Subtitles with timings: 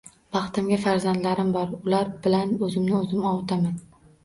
[0.35, 3.81] Baxtimga farzandlarim bor ular bilan oʻzimni oʻzim ovutaman...